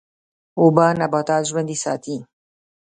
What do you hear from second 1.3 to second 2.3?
ژوندی ساتي.